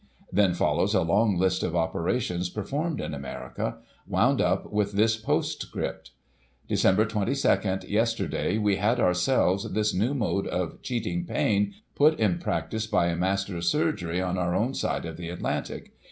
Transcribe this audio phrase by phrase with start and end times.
[0.31, 3.77] Then follows a long list of operations performed in America—
[4.07, 6.09] wound up with this postcript:
[6.67, 7.07] "Dec.
[7.07, 7.87] 22.
[7.87, 13.09] Yesterday, we had, ourselves, this new mode of cheating pain put in prac tice by
[13.09, 15.93] a master of chirurgery, on our own side of the Atlantic.